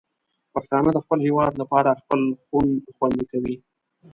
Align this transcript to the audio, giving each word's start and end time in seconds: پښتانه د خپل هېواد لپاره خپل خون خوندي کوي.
پښتانه 0.53 0.89
د 0.93 0.97
خپل 1.03 1.19
هېواد 1.27 1.53
لپاره 1.61 1.99
خپل 2.01 2.21
خون 2.45 2.67
خوندي 2.95 3.23
کوي. 3.31 3.55